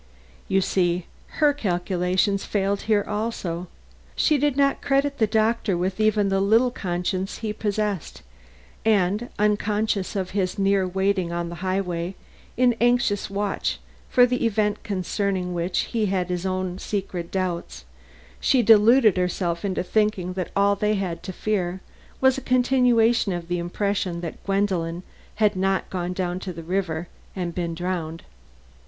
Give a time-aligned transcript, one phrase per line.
[0.47, 1.05] You see
[1.37, 3.67] her calculations failed here also.
[4.15, 8.23] She did not credit the doctor with even the little conscience he possessed,
[8.83, 12.15] and, unconscious of his near waiting on the highway
[12.57, 13.79] in anxious watch
[14.09, 17.85] for the event concerning which he had his own secret doubts,
[18.39, 21.79] she deluded herself into thinking that all they had to fear
[22.19, 25.03] was a continuation of the impression that Gwendolen
[25.35, 28.23] had not gone down to the river and been drowned.